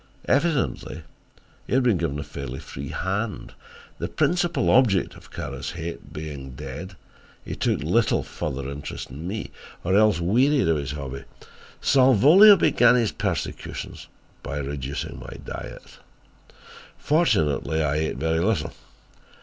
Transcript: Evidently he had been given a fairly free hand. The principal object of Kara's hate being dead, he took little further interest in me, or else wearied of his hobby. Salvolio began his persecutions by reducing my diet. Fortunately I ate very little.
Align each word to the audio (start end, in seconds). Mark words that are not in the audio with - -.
Evidently 0.25 1.03
he 1.67 1.75
had 1.75 1.83
been 1.83 1.97
given 1.99 2.17
a 2.17 2.23
fairly 2.23 2.57
free 2.57 2.89
hand. 2.89 3.53
The 3.99 4.07
principal 4.07 4.71
object 4.71 5.13
of 5.13 5.29
Kara's 5.29 5.73
hate 5.73 6.11
being 6.11 6.55
dead, 6.55 6.95
he 7.45 7.53
took 7.53 7.83
little 7.83 8.23
further 8.23 8.67
interest 8.67 9.11
in 9.11 9.27
me, 9.27 9.51
or 9.83 9.95
else 9.95 10.19
wearied 10.19 10.67
of 10.67 10.77
his 10.77 10.93
hobby. 10.93 11.25
Salvolio 11.81 12.55
began 12.57 12.95
his 12.95 13.11
persecutions 13.11 14.07
by 14.41 14.57
reducing 14.57 15.19
my 15.19 15.37
diet. 15.45 15.99
Fortunately 16.97 17.83
I 17.83 17.97
ate 17.97 18.17
very 18.17 18.39
little. 18.39 18.73